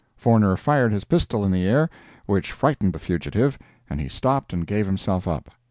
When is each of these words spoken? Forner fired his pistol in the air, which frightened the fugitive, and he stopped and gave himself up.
Forner 0.15 0.57
fired 0.57 0.91
his 0.93 1.03
pistol 1.03 1.45
in 1.45 1.51
the 1.51 1.67
air, 1.67 1.87
which 2.25 2.51
frightened 2.51 2.93
the 2.93 2.97
fugitive, 2.97 3.59
and 3.87 4.01
he 4.01 4.09
stopped 4.09 4.51
and 4.51 4.65
gave 4.65 4.87
himself 4.87 5.27
up. 5.27 5.51